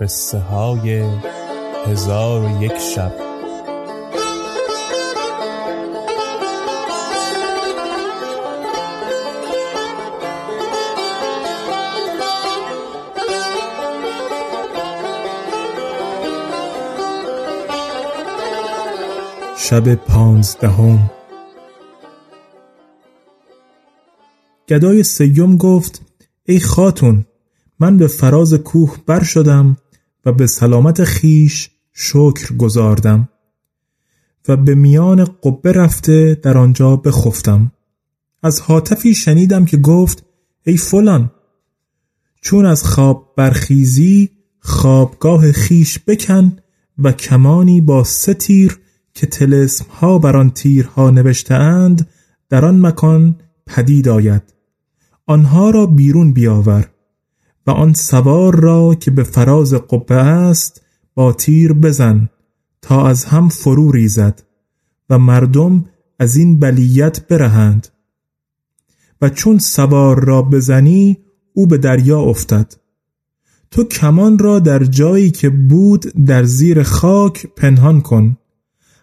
قصه 0.00 0.38
های 0.38 1.04
هزار 1.86 2.44
و 2.44 2.62
یک 2.62 2.78
شب. 2.78 3.12
شب 19.56 19.94
پانزدهم. 19.94 21.10
گدای 24.68 25.02
سیوم 25.02 25.56
گفت 25.56 26.02
ای 26.44 26.60
خاتون 26.60 27.26
من 27.80 27.96
به 27.96 28.06
فراز 28.06 28.54
کوه 28.54 28.96
بر 29.06 29.22
شدم 29.22 29.76
و 30.24 30.32
به 30.32 30.46
سلامت 30.46 31.04
خیش 31.04 31.70
شکر 31.92 32.56
گذاردم 32.56 33.28
و 34.48 34.56
به 34.56 34.74
میان 34.74 35.24
قبه 35.24 35.72
رفته 35.72 36.40
در 36.42 36.58
آنجا 36.58 36.96
بخفتم. 36.96 37.72
از 38.42 38.60
حاطفی 38.60 39.14
شنیدم 39.14 39.64
که 39.64 39.76
گفت 39.76 40.24
ای 40.66 40.76
فلان 40.76 41.30
چون 42.40 42.66
از 42.66 42.84
خواب 42.84 43.34
برخیزی 43.36 44.30
خوابگاه 44.60 45.52
خیش 45.52 45.98
بکن 46.06 46.56
و 46.98 47.12
کمانی 47.12 47.80
با 47.80 48.04
سه 48.04 48.34
تیر 48.34 48.78
که 49.14 49.26
تلسم 49.26 49.84
ها 49.90 50.18
بر 50.18 50.36
آن 50.36 50.50
تیرها 50.50 51.10
نوشته 51.10 51.96
در 52.48 52.64
آن 52.64 52.86
مکان 52.86 53.36
پدید 53.66 54.08
آید. 54.08 54.42
آنها 55.26 55.70
را 55.70 55.86
بیرون 55.86 56.32
بیاور. 56.32 56.90
و 57.66 57.70
آن 57.70 57.94
سوار 57.94 58.60
را 58.60 58.94
که 58.94 59.10
به 59.10 59.22
فراز 59.22 59.74
قبه 59.74 60.14
است 60.14 60.82
با 61.14 61.32
تیر 61.32 61.72
بزن 61.72 62.28
تا 62.82 63.08
از 63.08 63.24
هم 63.24 63.48
فرو 63.48 63.92
ریزد 63.92 64.42
و 65.10 65.18
مردم 65.18 65.84
از 66.18 66.36
این 66.36 66.58
بلیت 66.58 67.28
برهند. 67.28 67.88
و 69.22 69.28
چون 69.28 69.58
سوار 69.58 70.24
را 70.24 70.42
بزنی 70.42 71.18
او 71.52 71.66
به 71.66 71.78
دریا 71.78 72.20
افتد. 72.20 72.74
تو 73.70 73.84
کمان 73.84 74.38
را 74.38 74.58
در 74.58 74.84
جایی 74.84 75.30
که 75.30 75.50
بود 75.50 76.00
در 76.26 76.44
زیر 76.44 76.82
خاک 76.82 77.46
پنهان 77.56 78.00
کن. 78.00 78.36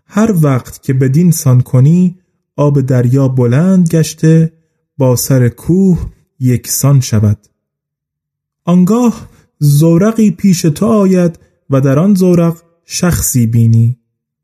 هر 0.05 0.35
وقت 0.41 0.83
که 0.83 0.93
بدین 0.93 1.31
سان 1.31 1.61
کنی 1.61 2.19
آب 2.55 2.81
دریا 2.81 3.27
بلند 3.27 3.89
گشته 3.89 4.53
با 4.97 5.15
سر 5.15 5.49
کوه 5.49 6.09
یکسان 6.39 6.99
شود. 6.99 7.37
آنگاه 8.67 9.29
زورقی 9.59 10.31
پیش 10.31 10.61
تو 10.61 10.85
آید 10.85 11.39
و 11.69 11.81
در 11.81 11.99
آن 11.99 12.15
زورق 12.15 12.57
شخصی 12.85 13.47
بینی. 13.47 13.97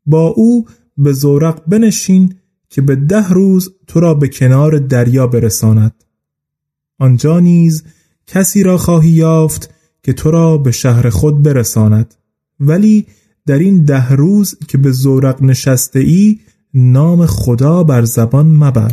با 0.06 0.26
او 0.26 0.66
به 0.98 1.12
زورق 1.12 1.62
بنشین 1.66 2.34
که 2.70 2.82
به 2.82 2.96
ده 2.96 3.28
روز 3.28 3.72
تو 3.86 4.00
را 4.00 4.14
به 4.14 4.28
کنار 4.28 4.78
دریا 4.78 5.26
برساند. 5.26 6.04
آنجا 6.98 7.40
نیز 7.40 7.84
کسی 8.26 8.62
را 8.62 8.78
خواهی 8.78 9.10
یافت 9.10 9.74
که 10.02 10.12
تو 10.12 10.30
را 10.30 10.58
به 10.58 10.70
شهر 10.70 11.10
خود 11.10 11.42
برساند. 11.42 12.14
ولی 12.60 13.06
در 13.46 13.58
این 13.58 13.84
ده 13.84 14.12
روز 14.12 14.54
که 14.68 14.78
به 14.78 14.90
زورق 14.92 15.42
نشسته 15.42 16.00
ای 16.00 16.38
نام 16.74 17.26
خدا 17.26 17.84
بر 17.84 18.04
زبان 18.04 18.46
مبر. 18.46 18.92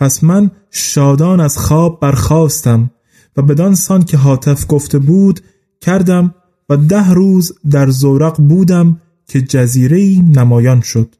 پس 0.00 0.24
من 0.24 0.50
شادان 0.70 1.40
از 1.40 1.58
خواب 1.58 2.00
برخواستم 2.00 2.90
و 3.36 3.42
بدان 3.42 3.74
سان 3.74 4.02
که 4.02 4.16
حاطف 4.16 4.64
گفته 4.68 4.98
بود 4.98 5.40
کردم 5.80 6.34
و 6.68 6.76
ده 6.76 7.10
روز 7.10 7.52
در 7.70 7.90
زورق 7.90 8.36
بودم 8.36 9.00
که 9.26 9.42
جزیره 9.42 10.22
نمایان 10.22 10.80
شد. 10.80 11.14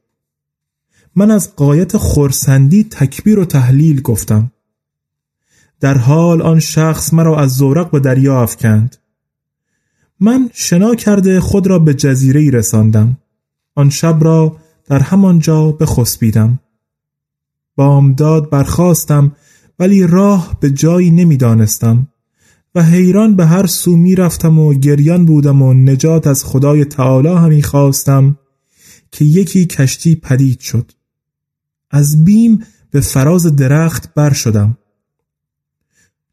من 1.17 1.31
از 1.31 1.57
قایت 1.57 1.97
خورسندی 1.97 2.85
تکبیر 2.85 3.39
و 3.39 3.45
تحلیل 3.45 4.03
گفتم. 4.03 4.53
در 5.81 5.99
حال 5.99 6.43
آن 6.43 6.59
شخص 6.59 7.15
مرا 7.15 7.41
از 7.41 7.51
زورق 7.51 7.91
به 7.91 8.01
دریا 8.01 8.43
افکند. 8.43 8.97
من 10.21 10.51
شنا 10.53 10.95
کرده 10.95 11.41
خود 11.41 11.67
را 11.67 11.79
به 11.79 11.95
جزیره 11.95 12.51
رساندم. 12.51 13.19
آن 13.75 13.91
شب 13.91 14.19
را 14.21 14.57
در 14.87 14.99
همانجا 14.99 15.73
بخسبیدم. 15.73 16.59
بامداد 17.81 18.51
برخواستم 18.51 19.33
ولی 19.79 20.07
راه 20.07 20.57
به 20.61 20.71
جایی 20.71 21.11
نمی‌دانستم. 21.11 22.09
و 22.75 22.83
حیران 22.83 23.37
به 23.37 23.47
هر 23.47 23.67
سو 23.67 23.97
می 23.97 24.15
رفتم 24.15 24.59
و 24.59 24.75
گریان 24.75 25.27
بودم 25.27 25.63
و 25.63 25.75
نجات 25.75 26.27
از 26.27 26.45
خدای 26.45 26.85
تعالی 26.85 27.29
همی 27.29 27.63
خواستم 27.63 28.39
که 29.13 29.25
یکی 29.25 29.67
کشتی 29.67 30.17
پدید 30.17 30.61
شد. 30.61 30.93
از 31.91 32.25
بیم 32.25 32.65
به 32.91 33.01
فراز 33.01 33.57
درخت 33.57 34.15
بر 34.15 34.33
شدم. 34.33 34.79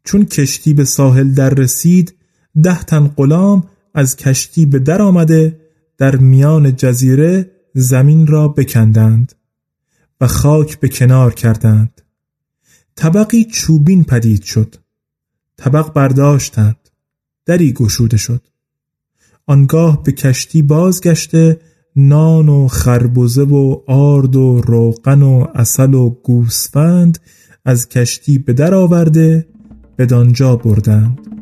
چون 0.03 0.25
کشتی 0.25 0.73
به 0.73 0.85
ساحل 0.85 1.31
در 1.33 1.49
رسید 1.49 2.15
ده 2.63 2.83
تن 2.83 3.07
غلام 3.07 3.63
از 3.93 4.15
کشتی 4.15 4.65
به 4.65 4.79
در 4.79 5.01
آمده 5.01 5.59
در 5.97 6.15
میان 6.15 6.75
جزیره 6.75 7.51
زمین 7.73 8.27
را 8.27 8.47
بکندند. 8.47 9.33
و 10.21 10.27
خاک 10.27 10.79
به 10.79 10.89
کنار 10.89 11.33
کردند. 11.33 12.01
طبقی 12.95 13.45
چوبین 13.45 14.03
پدید 14.03 14.43
شد. 14.43 14.75
طبق 15.57 15.93
برداشتند. 15.93 16.89
دری 17.45 17.73
گشوده 17.73 18.17
شد. 18.17 18.47
آنگاه 19.45 20.03
به 20.03 20.11
کشتی 20.11 20.61
بازگشته 20.61 21.59
نان 21.95 22.49
و 22.49 22.67
خربزه 22.67 23.43
و 23.43 23.81
آرد 23.87 24.35
و 24.35 24.61
روغن 24.61 25.21
و 25.21 25.47
اصل 25.55 25.93
و 25.93 26.09
گوسفند 26.09 27.19
از 27.65 27.89
کشتی 27.89 28.37
به 28.37 28.53
در 28.53 28.73
آورده 28.73 29.47
بدانجا 29.97 30.55
بردند. 30.55 31.36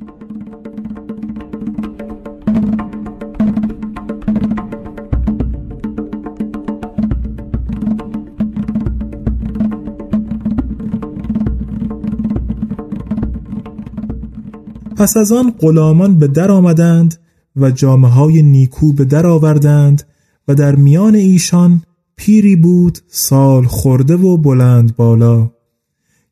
پس 14.97 15.17
از 15.17 15.31
آن 15.31 15.51
غلامان 15.59 16.19
به 16.19 16.27
در 16.27 16.51
آمدند 16.51 17.15
و 17.55 17.71
جامعه 17.71 18.11
های 18.11 18.43
نیکو 18.43 18.93
به 18.93 19.05
در 19.05 19.27
آوردند 19.27 20.03
و 20.47 20.55
در 20.55 20.75
میان 20.75 21.15
ایشان 21.15 21.83
پیری 22.15 22.55
بود 22.55 22.99
سال 23.07 23.65
خورده 23.65 24.15
و 24.15 24.37
بلند 24.37 24.95
بالا 24.95 25.51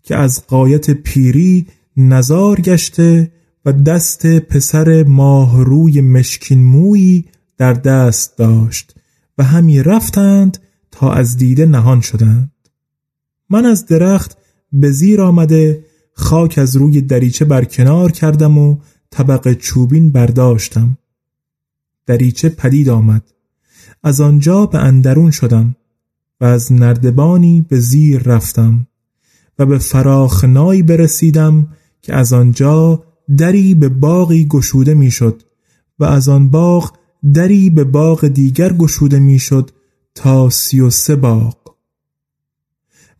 که 0.03 0.15
از 0.15 0.47
قایت 0.47 0.91
پیری 0.91 1.67
نزار 1.97 2.61
گشته 2.61 3.31
و 3.65 3.71
دست 3.71 4.25
پسر 4.25 5.03
ماه 5.03 5.63
روی 5.63 6.01
مشکین 6.01 6.63
مویی 6.63 7.25
در 7.57 7.73
دست 7.73 8.37
داشت 8.37 8.95
و 9.37 9.43
همی 9.43 9.83
رفتند 9.83 10.57
تا 10.91 11.13
از 11.13 11.37
دیده 11.37 11.65
نهان 11.65 12.01
شدند. 12.01 12.51
من 13.49 13.65
از 13.65 13.85
درخت 13.85 14.37
به 14.73 14.91
زیر 14.91 15.21
آمده 15.21 15.85
خاک 16.13 16.57
از 16.57 16.75
روی 16.75 17.01
دریچه 17.01 17.45
برکنار 17.45 18.11
کردم 18.11 18.57
و 18.57 18.77
طبق 19.09 19.53
چوبین 19.53 20.11
برداشتم. 20.11 20.97
دریچه 22.05 22.49
پدید 22.49 22.89
آمد. 22.89 23.23
از 24.03 24.21
آنجا 24.21 24.65
به 24.65 24.79
اندرون 24.79 25.31
شدم 25.31 25.75
و 26.41 26.45
از 26.45 26.73
نردبانی 26.73 27.61
به 27.61 27.79
زیر 27.79 28.23
رفتم 28.23 28.87
و 29.59 29.65
به 29.65 29.77
فراخنایی 29.77 30.83
برسیدم 30.83 31.67
که 32.01 32.15
از 32.15 32.33
آنجا 32.33 33.03
دری 33.37 33.75
به 33.75 33.89
باقی 33.89 34.45
گشوده 34.45 34.93
می‌شد 34.93 35.43
و 35.99 36.03
از 36.03 36.29
آن 36.29 36.49
باغ 36.49 36.97
دری 37.33 37.69
به 37.69 37.83
باغ 37.83 38.27
دیگر 38.27 38.73
گشوده 38.73 39.19
می‌شد 39.19 39.71
تا 40.15 40.49
سی 40.49 40.79
و 40.79 40.89
سه 40.89 41.15
باغ. 41.15 41.57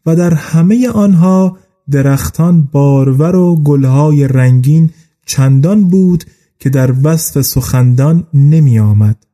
و 0.06 0.16
در 0.16 0.34
همه 0.34 0.90
آنها 0.90 1.58
درختان 1.92 2.62
بارور 2.62 3.36
و 3.36 3.56
گلهای 3.56 4.28
رنگین 4.28 4.90
چندان 5.26 5.90
بود 5.90 6.24
که 6.60 6.70
در 6.70 6.96
وصف 7.04 7.42
سخندان 7.42 8.28
نمی 8.34 8.80
آمد 8.80 9.26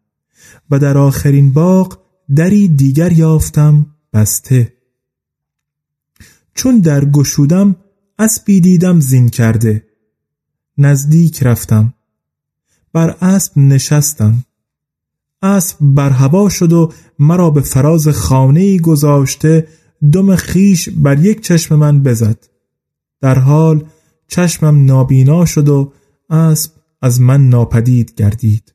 و 0.72 0.80
در 0.80 0.98
آخرین 0.98 1.54
باغ 1.54 2.00
دری 2.36 2.68
دیگر 2.68 3.12
یافتم 3.12 3.86
بسته. 4.14 4.74
چون 6.54 6.80
در 6.80 7.06
گشودم 7.06 7.76
اسبی 8.20 8.62
دیدم 8.62 9.00
زین 9.00 9.30
کرده. 9.30 9.84
نزدیک 10.78 11.44
رفتم. 11.44 11.94
بر 12.94 13.10
اسب 13.22 13.58
نشستم. 13.58 14.44
اسب 15.42 15.78
بر 15.82 16.10
هوا 16.10 16.50
شد 16.50 16.74
و 16.74 16.94
مرا 17.20 17.50
به 17.50 17.62
فراز 17.62 18.08
خانه 18.08 18.80
گذاشته 18.80 19.68
دم 20.14 20.36
خیش 20.36 20.90
بر 20.90 21.20
یک 21.20 21.42
چشم 21.42 21.76
من 21.76 22.04
بزد. 22.04 22.48
در 23.22 23.40
حال 23.40 23.86
چشمم 24.28 24.86
نابینا 24.86 25.46
شد 25.46 25.70
و 25.70 25.94
اسب 26.30 26.72
از 27.02 27.22
من 27.22 27.50
ناپدید 27.50 28.14
گردید. 28.16 28.74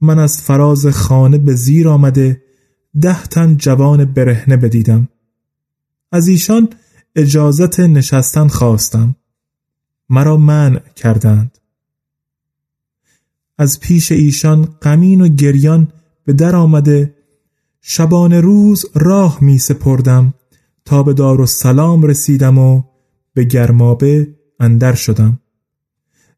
من 0.00 0.18
از 0.18 0.42
فراز 0.42 0.86
خانه 0.86 1.38
به 1.38 1.54
زیر 1.54 1.88
آمده 1.88 2.42
ده 3.00 3.22
تن 3.22 3.56
جوان 3.56 4.04
برهنه 4.04 4.56
بدیدم. 4.56 5.08
از 6.12 6.28
ایشان 6.28 6.68
اجازت 7.16 7.80
نشستن 7.80 8.48
خواستم. 8.48 9.16
مرا 10.08 10.36
منع 10.36 10.78
کردند. 10.78 11.58
از 13.58 13.80
پیش 13.80 14.12
ایشان 14.12 14.64
غمین 14.64 15.20
و 15.20 15.28
گریان 15.28 15.88
به 16.24 16.32
در 16.32 16.56
آمده 16.56 17.15
شبان 17.88 18.32
روز 18.32 18.84
راه 18.94 19.38
می 19.40 19.58
سپردم 19.58 20.34
تا 20.84 21.02
به 21.02 21.12
دار 21.12 21.40
و 21.40 21.46
سلام 21.46 22.02
رسیدم 22.02 22.58
و 22.58 22.82
به 23.34 23.44
گرمابه 23.44 24.28
اندر 24.60 24.94
شدم. 24.94 25.40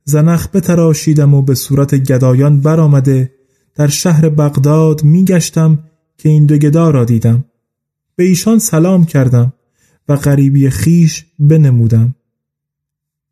زنخ 0.04 0.48
بتراشیدم 0.48 1.34
و 1.34 1.42
به 1.42 1.54
صورت 1.54 1.94
گدایان 1.94 2.60
برآمده 2.60 3.32
در 3.74 3.86
شهر 3.86 4.28
بغداد 4.28 5.04
می 5.04 5.24
گشتم 5.24 5.78
که 6.18 6.28
این 6.28 6.46
دو 6.46 6.58
گدا 6.58 6.90
را 6.90 7.04
دیدم. 7.04 7.44
به 8.16 8.24
ایشان 8.24 8.58
سلام 8.58 9.04
کردم 9.04 9.52
و 10.08 10.16
غریبی 10.16 10.70
خیش 10.70 11.26
بنمودم. 11.38 12.14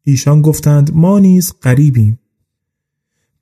ایشان 0.03 0.43
گفتند 0.43 0.95
ما 0.95 1.19
نیز 1.19 1.53
غریبیم. 1.63 2.19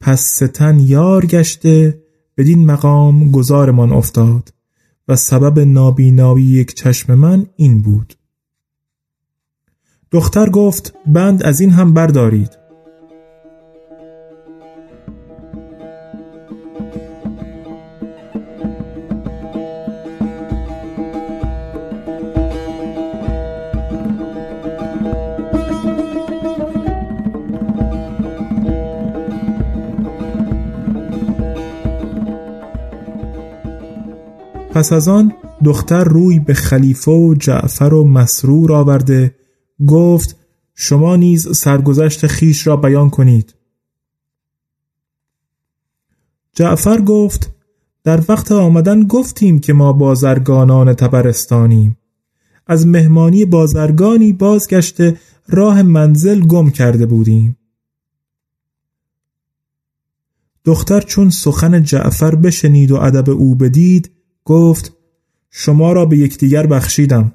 پس 0.01 0.21
ستن 0.21 0.81
یار 0.81 1.27
گشته 1.27 2.03
بدین 2.37 2.67
مقام 2.67 3.31
گذارمان 3.31 3.93
افتاد. 3.93 4.55
و 5.09 5.17
سبب 5.17 5.59
نابینایی 5.59 6.45
یک 6.45 6.75
چشم 6.75 7.15
من 7.15 7.47
این 7.57 7.83
بود. 7.83 8.15
دختر 10.11 10.51
گفت 10.51 10.95
بند 11.07 11.43
از 11.43 11.61
این 11.61 11.71
هم 11.71 11.95
بردارید. 11.95 12.64
پس 34.75 34.93
از 34.93 35.09
آن 35.09 35.33
دختر 35.65 36.05
روی 36.05 36.39
به 36.39 36.55
خلیفه 36.55 37.11
و 37.11 37.35
جعفر 37.35 37.95
و 37.95 38.05
مسرور 38.05 38.73
آورده 38.73 39.35
گفت 39.87 40.37
شما 40.75 41.17
نیز 41.17 41.57
سرگذشت 41.57 42.27
خیش 42.27 42.67
را 42.67 42.77
بیان 42.77 43.11
کنید. 43.11 43.55
جعفر 46.53 47.01
گفت 47.01 47.51
در 48.05 48.23
وقت 48.29 48.53
آمدن 48.53 49.07
گفتیم 49.07 49.59
که 49.59 49.73
ما 49.73 49.93
بازرگانان 49.93 50.95
تبرستانیم. 50.95 51.97
از 52.67 52.87
مهمانی 52.87 53.45
بازرگانی 53.45 54.33
بازگشته 54.33 55.17
راه 55.49 55.83
منزل 55.83 56.41
گم 56.41 56.71
کرده 56.71 57.07
بودیم. 57.07 57.57
دختر 60.65 61.01
چون 61.01 61.31
سخن 61.31 61.83
جعفر 61.83 62.35
بشنید 62.35 62.91
و 62.91 62.97
ادب 62.97 63.31
او 63.31 63.55
بدید 63.55 64.14
گفت 64.45 64.93
شما 65.51 65.93
را 65.93 66.07
به 66.07 66.19
یکدیگر 66.19 66.67
بخشیدم. 66.67 67.33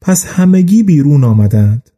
پس 0.00 0.26
همگی 0.26 0.82
بیرون 0.82 1.24
آمدند. 1.24 1.90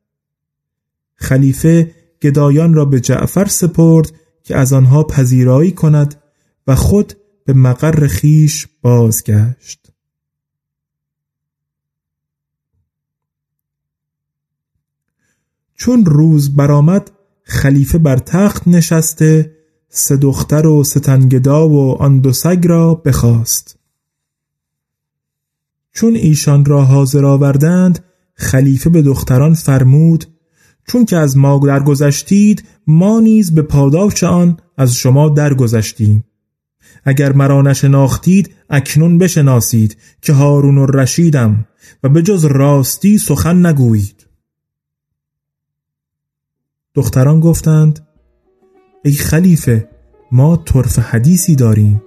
خلیفه 1.14 1.94
گدایان 2.22 2.74
را 2.74 2.84
به 2.84 3.00
جعفر 3.00 3.44
سپرد 3.44 4.12
که 4.42 4.56
از 4.56 4.72
آنها 4.72 5.04
پذیرایی 5.04 5.72
کند 5.72 6.22
و 6.66 6.74
خود 6.74 7.14
به 7.44 7.52
مقر 7.52 8.06
خیش 8.06 8.68
بازگشت. 8.82 9.92
چون 15.74 16.06
روز 16.06 16.56
برآمد 16.56 17.10
خلیفه 17.42 17.98
بر 17.98 18.18
تخت 18.18 18.68
نشسته 18.68 19.56
سه 19.96 20.16
دختر 20.16 20.66
و 20.66 20.84
ستنگدا 20.84 21.68
و 21.68 22.02
آن 22.02 22.20
دو 22.20 22.32
سگ 22.32 22.66
را 22.66 22.94
بخواست. 22.94 23.78
چون 25.92 26.14
ایشان 26.14 26.64
را 26.64 26.84
حاضر 26.84 27.24
آوردند 27.24 28.04
خلیفه 28.34 28.90
به 28.90 29.02
دختران 29.02 29.54
فرمود 29.54 30.24
چون 30.88 31.04
که 31.04 31.16
از 31.16 31.36
ما 31.36 31.58
درگذشتید 31.58 32.64
ما 32.86 33.20
نیز 33.20 33.54
به 33.54 33.62
پاداش 33.62 34.24
آن 34.24 34.56
از 34.78 34.94
شما 34.94 35.28
درگذشتیم. 35.28 36.24
اگر 37.04 37.32
مرا 37.32 37.62
نشناختید 37.62 38.54
اکنون 38.70 39.18
بشناسید 39.18 39.96
که 40.22 40.32
هارون 40.32 40.78
و 40.78 40.86
رشیدم 40.86 41.66
و 42.02 42.08
به 42.08 42.22
جز 42.22 42.44
راستی 42.44 43.18
سخن 43.18 43.66
نگویید. 43.66 44.26
دختران 46.94 47.40
گفتند 47.40 48.03
ای 49.06 49.12
خلیفه 49.12 49.88
ما 50.32 50.56
طرف 50.56 50.98
حدیثی 50.98 51.56
داریم. 51.56 52.02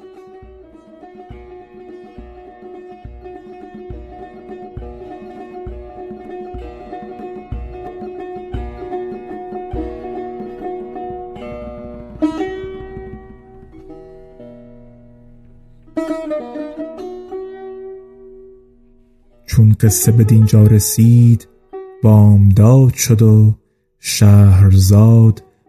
چون 19.46 19.76
قصه 19.80 20.12
به 20.12 20.24
دینجا 20.24 20.64
رسید 20.64 21.48
بامداد 22.04 22.94
شد 22.94 23.22
و 23.22 23.56
شهرزاد 24.00 25.47